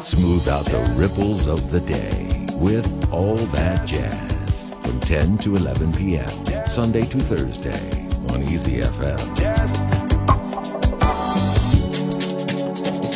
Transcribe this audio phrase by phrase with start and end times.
[0.00, 5.92] Smooth out the ripples of the day with all that jazz from 10 to 11
[5.94, 6.66] p.m.
[6.66, 9.18] Sunday to Thursday on Easy FM.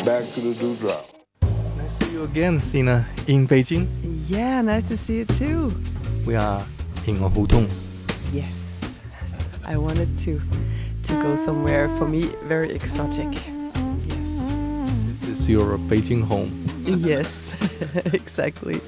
[0.03, 1.07] Back to the dewdrop.
[1.77, 3.87] Nice to see you again, Sinne, in Beijing.
[4.27, 5.73] Yeah, nice to see you too.
[6.25, 6.65] We are
[7.07, 7.71] in a hutong.
[8.33, 8.93] Yes.
[9.63, 10.41] I wanted to
[11.03, 13.54] to go somewhere for me very exotic.
[15.47, 15.49] Yes.
[15.49, 16.51] Your Beijing home.
[16.85, 17.53] yes.
[18.13, 18.81] exactly.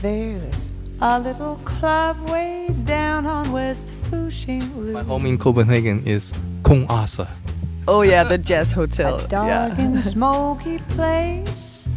[0.00, 0.70] There's
[1.00, 7.26] a little club way down on West Fuxing My home in Copenhagen is Kong Asa.
[7.88, 9.16] Oh yeah, the jazz hotel.
[9.16, 9.84] A dark Yeah.
[9.84, 11.88] and smoky place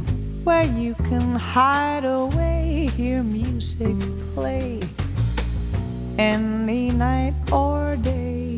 [0.44, 3.96] where you can hide away, hear music
[4.34, 4.80] play
[6.18, 8.58] any night or day.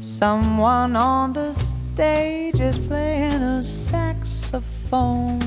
[0.00, 1.51] Someone on the
[1.94, 5.38] stage is playing a saxophone,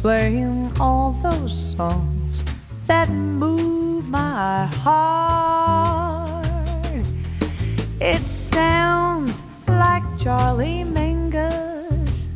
[0.00, 2.42] playing all those songs
[2.86, 6.46] that move my heart.
[8.00, 12.28] It sounds like Charlie Mingus,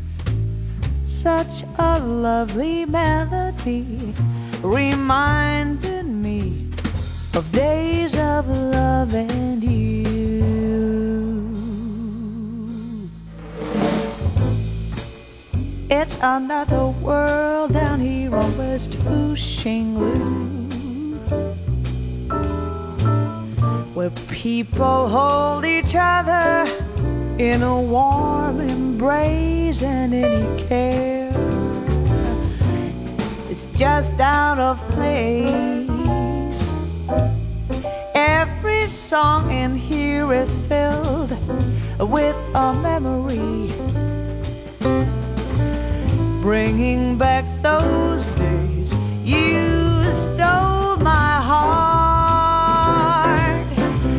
[1.07, 4.13] such a lovely melody,
[4.63, 6.69] reminded me
[7.35, 9.84] of days of love and you.
[16.07, 20.29] It's another world down here on West Fuxinglu.
[23.95, 26.71] Where people hold each other
[27.39, 31.33] in a warm embrace and any care
[33.49, 36.71] is just out of place.
[38.15, 41.31] Every song in here is filled
[41.99, 43.73] with a memory,
[46.45, 48.93] bringing back those days.
[49.25, 52.85] You stole my heart.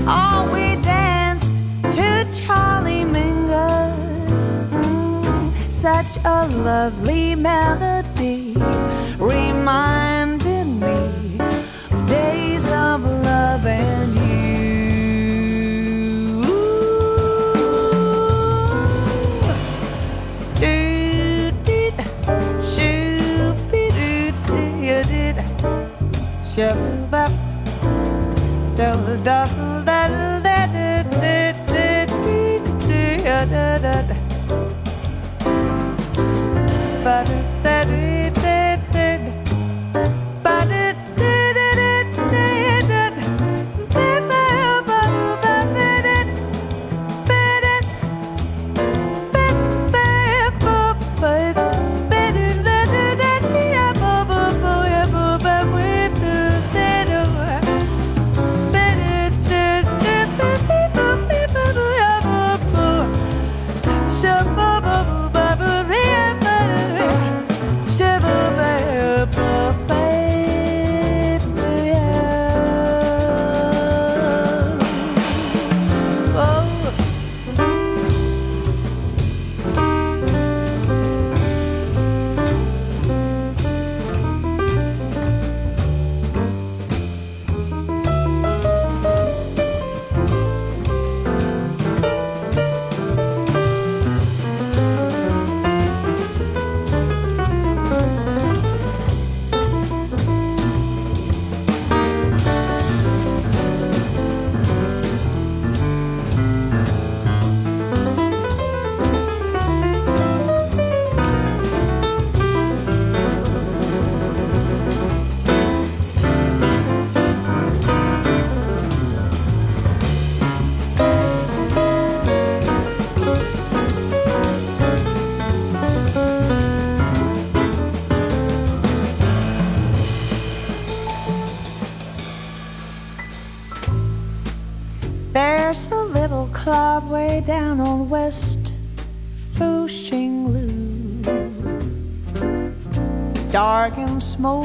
[0.07, 1.61] Oh, we danced
[1.95, 8.55] to Charlie Mingus, Mm, such a lovely melody,
[9.19, 10.04] reminded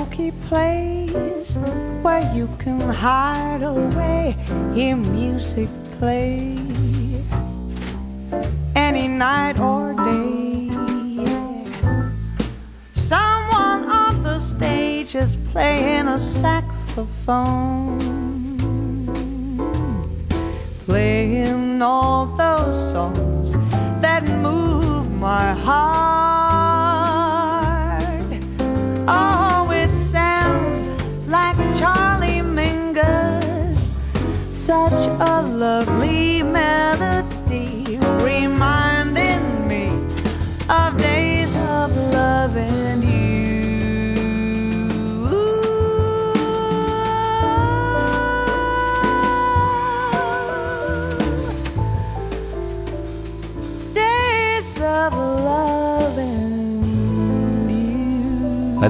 [0.00, 1.56] smoky place
[2.00, 4.34] where you can hide away,
[4.74, 5.68] hear music
[5.98, 6.56] play
[8.74, 10.70] any night or day.
[12.94, 17.98] Someone on the stage is playing a saxophone
[20.86, 23.50] playing all those songs
[24.00, 26.19] that move my heart.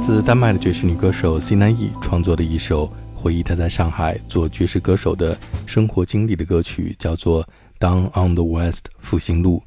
[0.02, 7.44] 自丹麦的爵士女歌手 C 南 E 创作的一首回忆她在上海做爵士歌手的生活经历的歌曲，叫做
[7.78, 9.58] 《Down on the West 复兴路》。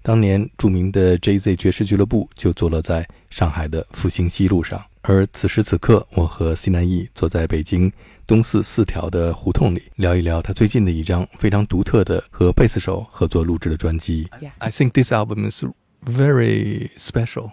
[0.00, 7.92] 当年著名的 JZ 爵士俱乐部就坐落在上海的复兴西路上，而此时此刻，我和 C 南 E 坐在北京
[8.26, 14.28] 东四四条的胡同里，聊一聊他最近的一张非常独特的和贝斯手合作录制的专辑。
[14.40, 14.52] Yeah.
[14.58, 15.62] I think this album is
[16.02, 17.50] very special.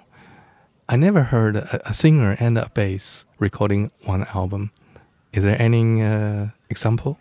[0.89, 4.71] I never heard a, a singer and a bass recording one album.
[5.33, 7.19] Is there any uh, example?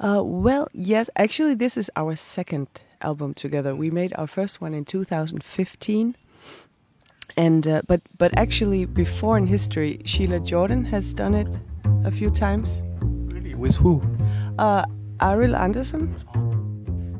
[0.00, 2.66] Uh, well, yes, actually, this is our second
[3.00, 3.76] album together.
[3.76, 6.16] We made our first one in 2015,
[7.36, 11.46] and uh, but but actually, before in history, Sheila Jordan has done it
[12.04, 12.82] a few times.
[13.02, 13.54] Really?
[13.54, 14.02] With who?
[14.58, 14.82] Uh,
[15.18, 16.08] Arild Andersen.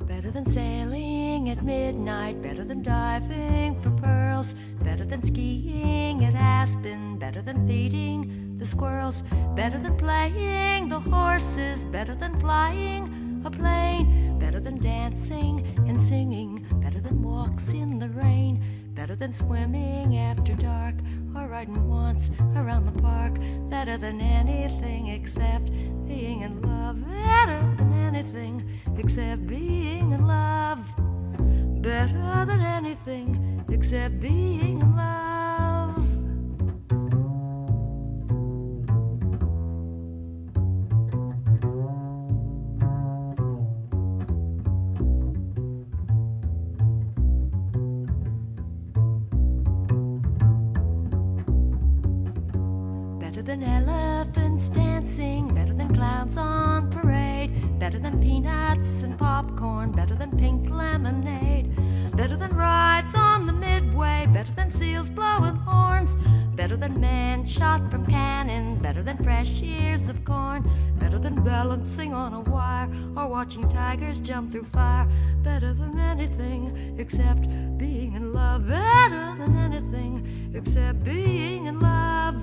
[0.05, 3.77] Better than sailing at midnight, better than diving
[4.41, 9.23] pearls, better than skiing at Aspen, better than feeding the squirrels,
[9.55, 16.67] better than playing the horses, better than flying a plane, better than dancing and singing,
[16.83, 18.63] better than walks in the rain,
[18.95, 20.95] better than swimming after dark
[21.35, 23.35] or riding once around the park,
[23.69, 25.67] better than anything except
[26.07, 28.63] being in love, better than anything
[28.97, 30.79] except being in love,
[31.81, 35.97] better than anything except being in love.
[53.21, 60.15] Better than elephants dancing, better than clowns on parade, better than peanuts and popcorn, better
[60.15, 61.50] than pink lemonade,
[62.61, 66.15] rides on the midway, better than seals blowing horns,
[66.55, 70.63] better than men shot from cannons, better than fresh ears of corn,
[70.99, 75.09] better than balancing on a wire or watching tigers jump through fire,
[75.43, 76.61] better than anything
[76.99, 77.43] except
[77.79, 80.13] being in love, better than anything
[80.55, 82.35] except being in love.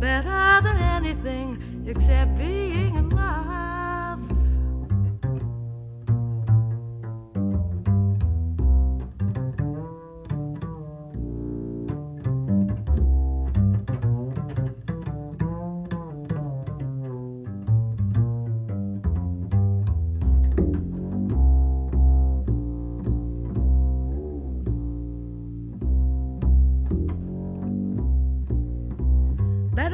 [0.00, 1.48] Better than anything
[1.86, 3.73] except being in love.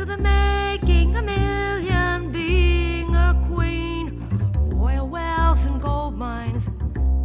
[0.00, 4.26] Better than making a million, being a queen.
[4.80, 6.66] Oil wells and gold mines,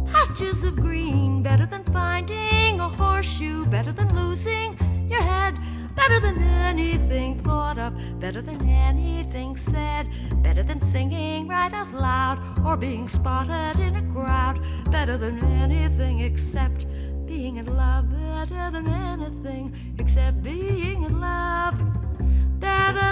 [0.04, 1.42] pastures of green.
[1.42, 4.76] Better than finding a horseshoe, better than losing
[5.08, 5.58] your head.
[5.94, 10.10] Better than anything thought up, better than anything said.
[10.42, 14.60] Better than singing right out loud or being spotted in a crowd.
[14.90, 16.84] Better than anything except
[17.24, 18.10] being in love.
[18.10, 21.95] Better than anything except being in love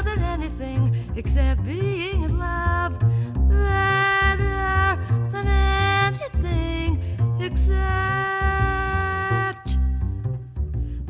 [0.02, 2.98] better than anything except being in love.
[3.48, 4.98] Better
[5.30, 7.00] than anything
[7.40, 7.68] except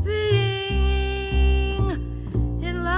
[0.05, 1.91] being
[2.63, 2.95] in love.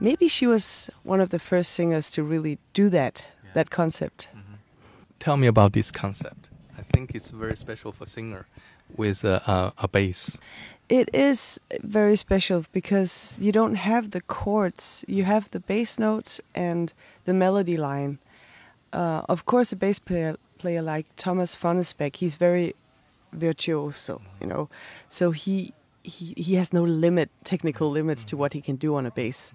[0.00, 3.24] Maybe she was one of the first singers to really do that.
[3.54, 4.28] That concept.
[4.30, 4.54] Mm-hmm.
[5.20, 6.50] Tell me about this concept.
[6.76, 8.46] I think it's very special for singer
[8.96, 10.38] with a, a, a bass.
[10.88, 16.40] It is very special because you don't have the chords, you have the bass notes
[16.54, 16.92] and
[17.24, 18.18] the melody line.
[18.92, 22.74] Uh, of course, a bass player, player like Thomas Fonnesbæk, he's very
[23.32, 24.68] virtuoso, you know,
[25.08, 25.72] so he
[26.02, 29.52] he, he has no limit, technical limits to what he can do on a bass.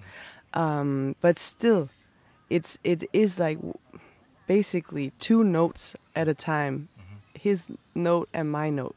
[0.56, 1.90] Um, but still,
[2.50, 3.60] it's it is like
[4.48, 6.90] basically two notes at a time,
[7.36, 8.96] his note and my note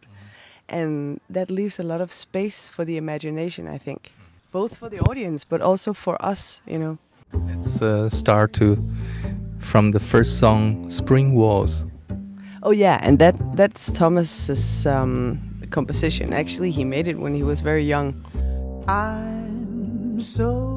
[0.69, 4.13] and that leaves a lot of space for the imagination i think
[4.51, 6.99] both for the audience but also for us you know
[7.35, 8.77] Let's uh, start to
[9.59, 11.87] from the first song, Spring Waltz.
[12.63, 15.41] Oh yeah, and that that's Thomas's um,
[15.71, 16.33] composition.
[16.33, 18.15] Actually, he made it when he was very young.
[18.87, 20.72] I'm so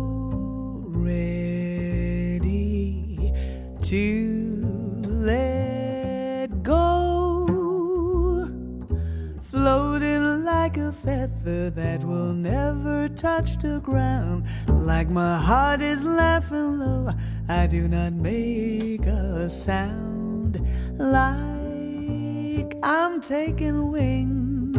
[10.66, 14.44] like a feather that will never touch the ground.
[14.68, 17.10] Like my heart is laughing low,
[17.48, 20.60] I do not make a sound.
[20.98, 24.74] Like I'm taking wing,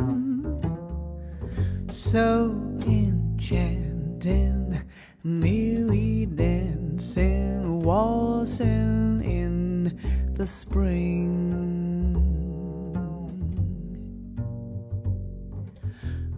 [1.89, 2.51] so
[2.85, 4.83] enchanting,
[5.23, 11.86] nearly dancing, waltzing in the spring.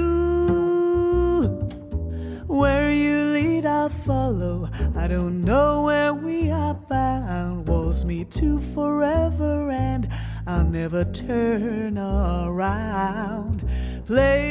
[2.47, 4.69] Where you lead, I'll follow.
[4.95, 7.67] I don't know where we are bound.
[7.67, 10.07] Walls me to forever, and
[10.47, 13.67] I'll never turn around.
[14.05, 14.44] Play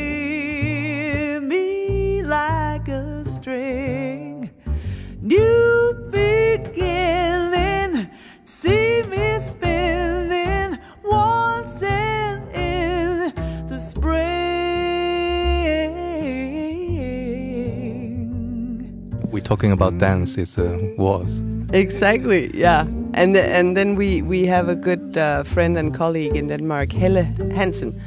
[20.35, 21.43] dance, it's waltz.
[21.73, 22.87] Exactly, yeah.
[23.15, 27.25] And and then we we have a good uh, friend and colleague in Denmark, Helle
[27.55, 28.01] Hansen.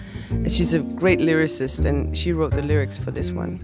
[0.48, 3.60] She's a great lyricist, and she wrote the lyrics for this one.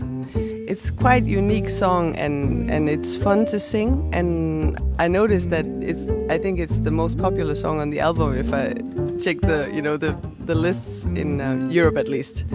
[0.68, 4.10] It's quite unique song, and and it's fun to sing.
[4.14, 8.38] And I noticed that it's I think it's the most popular song on the album.
[8.38, 8.74] If I
[9.20, 10.16] check the you know the
[10.46, 12.46] the lists in uh, Europe at least.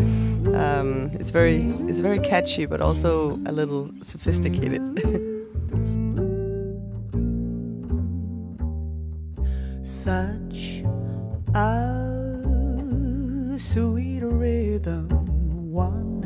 [0.54, 4.80] Um, it's very it's very catchy, but also a little sophisticated.
[10.08, 10.80] Such
[11.54, 11.58] a
[13.58, 15.06] sweet rhythm.
[15.70, 16.22] One,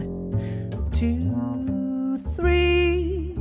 [0.92, 3.34] two, three.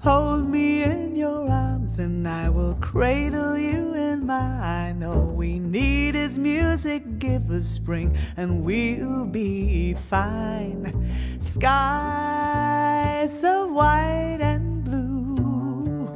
[0.00, 5.04] Hold me in your arms and I will cradle you in mine.
[5.04, 11.38] All we need is music, give us spring and we'll be fine.
[11.52, 16.08] Skies of white and blue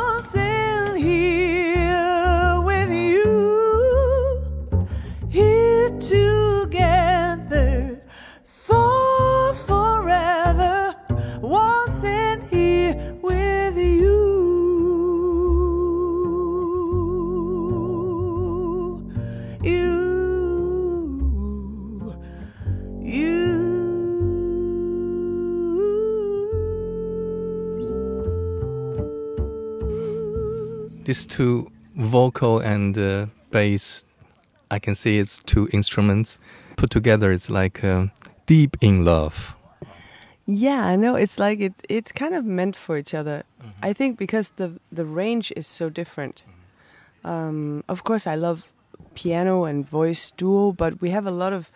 [31.12, 34.06] These two vocal and uh, bass,
[34.70, 36.38] I can see it's two instruments
[36.76, 37.30] put together.
[37.30, 38.06] It's like uh,
[38.46, 39.54] deep in love.
[40.46, 41.16] Yeah, I know.
[41.16, 41.74] It's like it.
[41.86, 43.42] It's kind of meant for each other.
[43.82, 46.44] I think because the the range is so different.
[47.24, 48.72] Um, of course, I love
[49.14, 51.70] piano and voice duo, but we have a lot of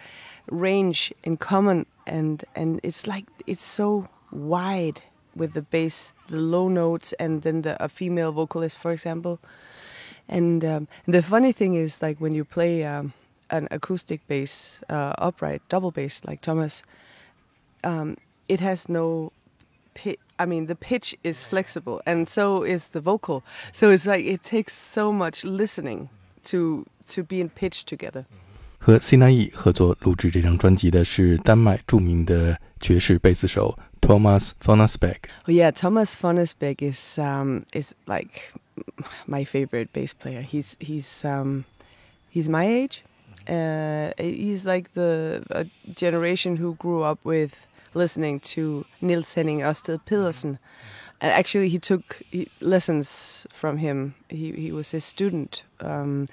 [0.50, 5.02] range in common, and and it's like it's so wide
[5.34, 9.38] with the bass, the low notes, and then the a female vocalist, for example.
[10.28, 13.12] And um, the funny thing is, like when you play um,
[13.50, 16.82] an acoustic bass, uh, upright double bass, like Thomas,
[17.84, 18.16] um,
[18.48, 19.32] it has no
[19.94, 20.18] pitch.
[20.38, 23.42] I mean, the pitch is flexible, and so is the vocal.
[23.72, 26.08] So it's like it takes so much listening
[26.44, 28.26] to to be in pitch together.
[28.78, 34.86] 和 s i n a e 合作录制这张专辑的是丹麦著名的爵士贝斯手 Thomas von
[35.46, 38.52] Yeah, Thomas von is um, is like
[39.26, 40.42] my favorite bass player.
[40.42, 41.64] He's he's um,
[42.30, 43.02] he's my age.
[43.48, 50.50] Uh, he's like the generation who grew up with listening to Niels-Henning Ørsted Pedersen.
[50.50, 51.05] Mm -hmm.
[51.20, 52.22] And actually, he took
[52.60, 54.14] lessons from him.
[54.28, 56.26] He he was his student, um,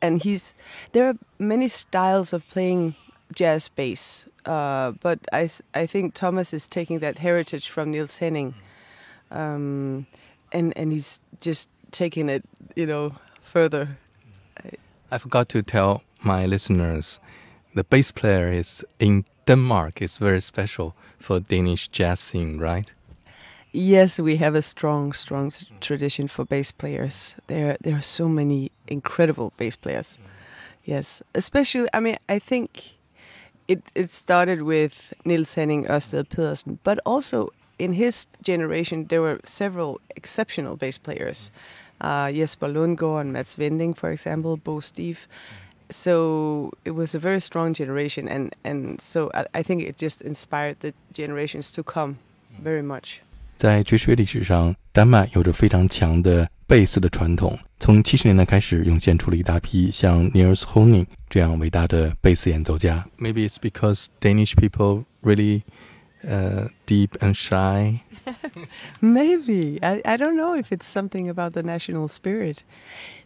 [0.00, 0.54] and he's
[0.92, 2.94] there are many styles of playing
[3.34, 8.54] jazz bass, uh, but I think Thomas is taking that heritage from Niels-Henning,
[9.30, 10.06] um,
[10.52, 13.96] and and he's just taking it, you know, further.
[15.10, 17.20] I forgot to tell my listeners,
[17.74, 20.02] the bass player is in Denmark.
[20.02, 22.92] It's very special for Danish jazz scene, right?
[23.78, 25.80] Yes, we have a strong, strong mm.
[25.80, 27.36] tradition for bass players.
[27.46, 30.16] There, there are so many incredible bass players.
[30.16, 30.28] Mm.
[30.84, 31.86] Yes, especially.
[31.92, 32.94] I mean, I think
[33.68, 40.00] it it started with Niels-Henning Ørsted Pedersen, but also in his generation there were several
[40.16, 41.50] exceptional bass players.
[42.00, 42.06] Mm.
[42.06, 45.28] Uh, Jesper Lundgaard and Mads Vinding, for example, Bo Stief.
[45.90, 50.22] So it was a very strong generation, and and so I, I think it just
[50.22, 52.16] inspired the generations to come
[52.62, 53.20] very much.
[53.57, 57.57] 在爵士乐历史上，丹麦有着非常强的贝斯的传统。
[57.79, 63.07] 从七十年代开始，涌现出了一大批像 Niels Honing 这样伟大的贝斯演奏家。
[63.19, 65.61] Maybe it's because Danish people really
[66.23, 67.99] uh, deep and shy.
[68.99, 69.79] Maybe.
[69.81, 72.63] I, I don't know if it's something about the national spirit.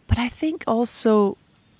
[0.06, 1.36] But I think also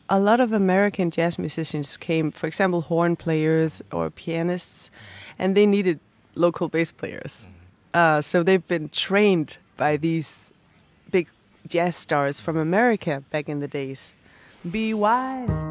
[0.09, 4.91] a lot of American jazz musicians came, for example, horn players or pianists,
[5.39, 5.99] and they needed
[6.35, 7.47] local bass players.
[7.94, 10.52] Uh, so they've been trained by these
[11.12, 11.28] big
[11.68, 14.14] jazz stars from America back in the days.
[14.70, 15.66] Be wise,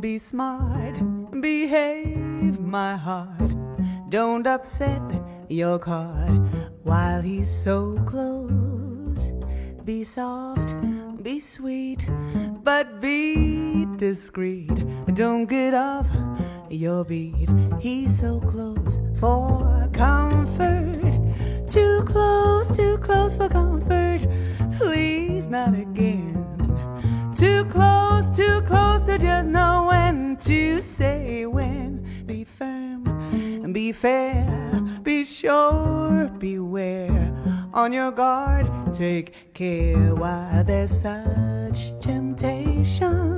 [0.00, 0.94] be smart,
[1.40, 3.52] behave, my heart.
[4.08, 5.02] Don't upset
[5.48, 6.32] your card
[6.82, 9.32] while he's so close.
[9.84, 10.74] Be soft,
[11.22, 12.08] be sweet,
[12.62, 14.72] but be discreet.
[15.14, 16.08] Don't get off
[16.68, 17.48] your beat.
[17.80, 20.99] He's so close for comfort.
[21.70, 24.22] Too close, too close for comfort.
[24.76, 26.44] Please, not again.
[27.36, 32.04] Too close, too close to just know when to say when.
[32.26, 37.32] Be firm, and be fair, be sure, beware.
[37.72, 43.36] On your guard, take care why there's such temptation.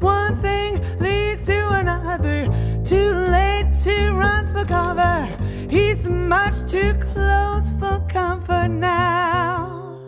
[0.00, 2.46] One thing leads to another.
[2.84, 5.43] Too late to run for cover.
[5.74, 9.98] He's much too close for comfort now.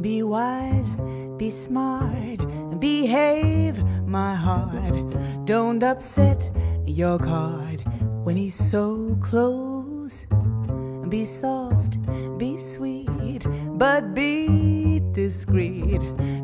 [0.00, 0.96] Be wise,
[1.36, 2.40] be smart,
[2.80, 4.96] behave, my heart.
[5.44, 6.50] Don't upset
[6.84, 7.84] your card
[8.24, 10.26] when he's so close.
[11.14, 11.96] Be soft,
[12.38, 13.46] be sweet,
[13.78, 16.00] but be discreet.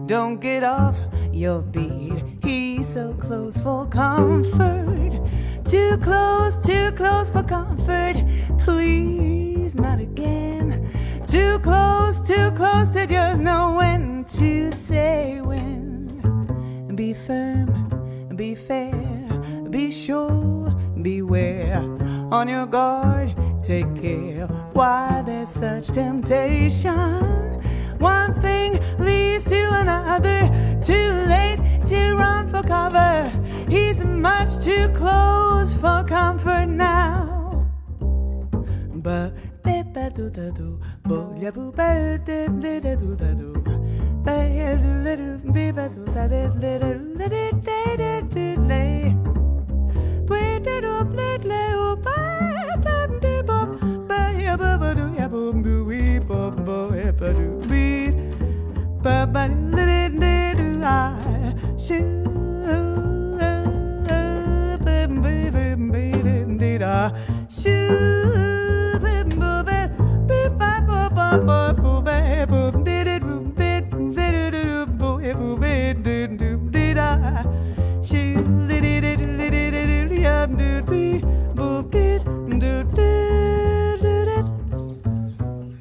[0.06, 0.96] Don't get off
[1.33, 2.22] your beat.
[2.44, 5.28] He's so close for comfort.
[5.64, 8.14] Too close, too close for comfort.
[8.61, 10.88] Please, not again.
[11.26, 16.94] Too close, too close to just know when to say when.
[16.94, 19.26] Be firm, be fair,
[19.68, 20.70] be sure,
[21.02, 21.80] beware.
[22.30, 24.60] On your guard, take care.
[24.72, 27.61] Why there's such temptation?
[27.98, 30.48] One thing leads to another.
[30.83, 33.30] Too late to run for cover.
[33.68, 37.66] He's much too close for comfort now.
[38.94, 39.33] But
[54.57, 58.11] ba ba do ya bo boo wee bo bo ya ba do be
[59.03, 62.30] ba ba da da do I shoo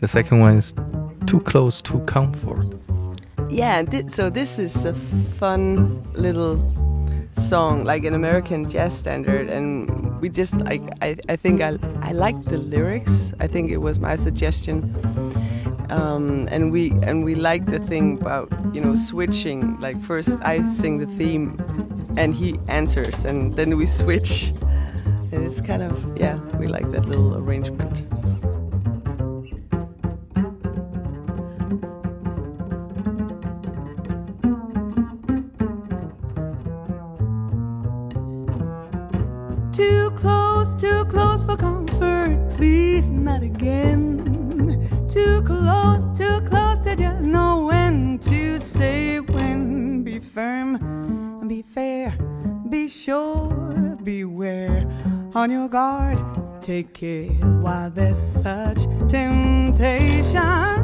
[0.10, 0.74] second one is
[1.28, 2.66] too close to comfort.
[3.50, 6.58] Yeah, thi- so this is a fun little
[7.34, 9.88] song, like an American jazz standard, and
[10.20, 13.34] we just like I, I think I I like the lyrics.
[13.40, 14.94] I think it was my suggestion,
[15.90, 19.80] um, and we and we like the thing about you know switching.
[19.80, 21.56] Like first I sing the theme,
[22.18, 24.54] and he answers, and then we switch,
[25.32, 28.04] and it's kind of yeah we like that little arrangement.
[43.30, 44.18] Not again.
[45.08, 50.04] Too close, too close to just know when to say when.
[50.04, 52.18] Be firm, be fair,
[52.70, 54.80] be sure, beware.
[55.36, 56.18] On your guard,
[56.62, 57.30] take care
[57.66, 60.76] while there's such temptation.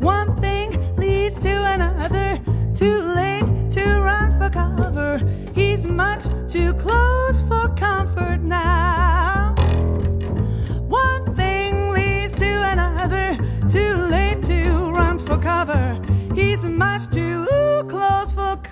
[0.00, 2.28] One thing leads to another.
[2.74, 5.12] Too late to run for cover.
[5.54, 9.45] He's much too close for comfort now.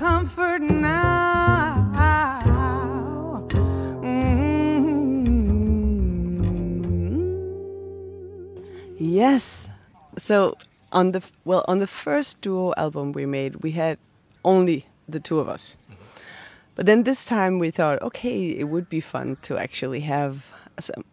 [0.04, 1.80] Comfort now.
[4.02, 4.84] Mm-hmm.
[8.98, 9.68] Yes.
[10.18, 10.58] So
[10.92, 13.96] on the well on the first duo album we made, we had
[14.44, 15.76] only the two of us.
[16.76, 20.52] But then this time we thought, okay, it would be fun to actually have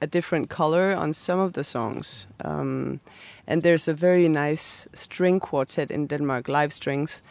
[0.01, 2.27] a different color on some of the songs.
[2.43, 2.99] Um,
[3.47, 7.21] and there's a very nice string quartet in Denmark, Live Strings,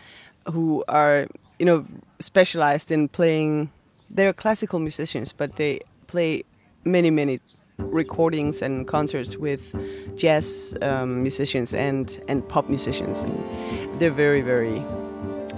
[0.46, 1.26] who are
[1.60, 1.84] you know
[2.18, 3.70] specialized in playing.
[4.08, 6.42] They're classical musicians, but they play
[6.84, 7.38] many many
[7.78, 9.74] recordings and concerts with
[10.16, 14.82] jazz um, musicians and and pop musicians, and they're very very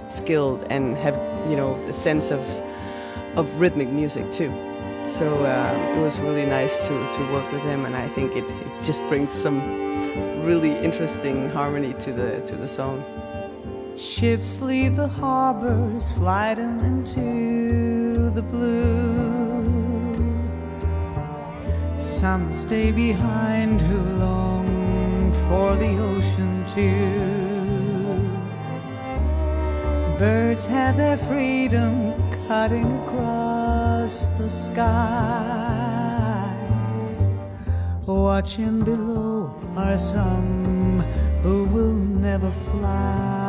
[0.09, 1.15] skilled and have
[1.49, 2.41] you know the sense of
[3.37, 4.51] of rhythmic music too.
[5.07, 8.49] So uh, it was really nice to to work with them, and I think it,
[8.51, 9.59] it just brings some
[10.45, 13.03] really interesting harmony to the to the song.
[13.95, 19.63] Ships leave the harbor, sliding into the blue.
[21.99, 27.33] Some stay behind who long for the ocean too.
[30.17, 32.13] Birds have their freedom
[32.47, 35.83] cutting across the sky.
[38.07, 41.01] Watching below are some
[41.41, 43.42] who will never fly.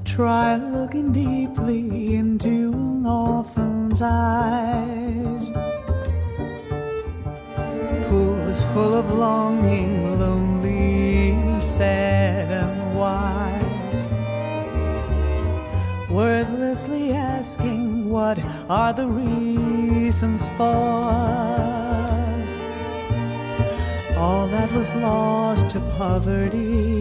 [0.04, 5.52] Try looking deeply into an orphan's eyes
[8.04, 12.85] pools full of longing, lonely, and sad
[18.26, 21.06] what are the reasons for?
[24.24, 26.95] All that was lost to poverty,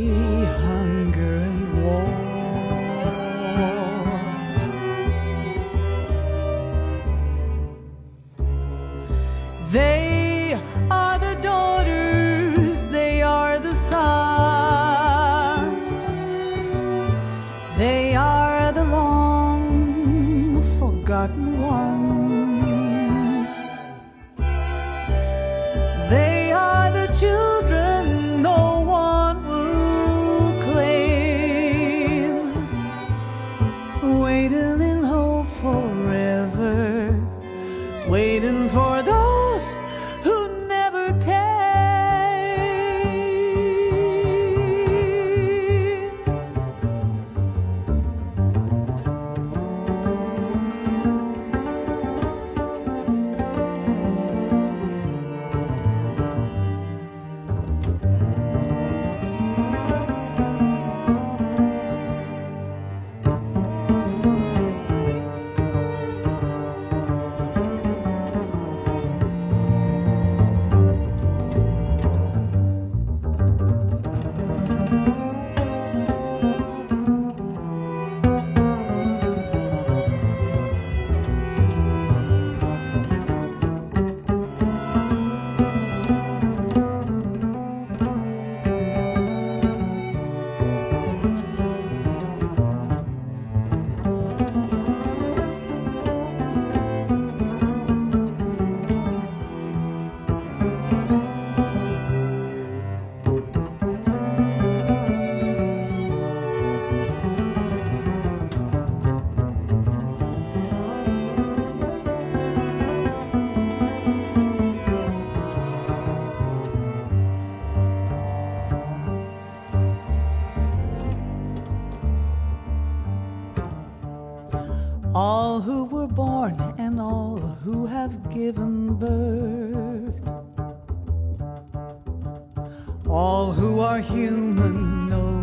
[133.16, 135.42] All who are human know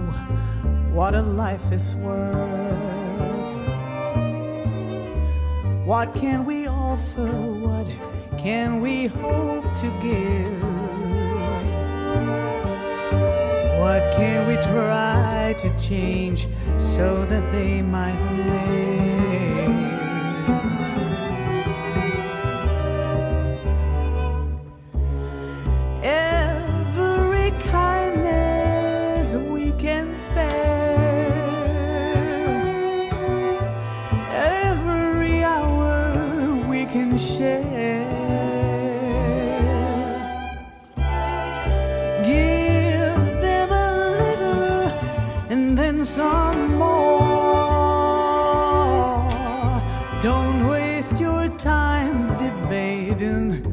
[0.91, 2.35] what a life is worth.
[5.85, 7.31] What can we offer?
[7.31, 7.87] What
[8.37, 10.63] can we hope to give?
[13.79, 19.50] What can we try to change so that they might live?
[45.91, 47.19] And some more.
[50.21, 53.65] Don't waste your time debating.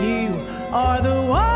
[0.00, 0.28] You
[0.72, 1.47] are the one.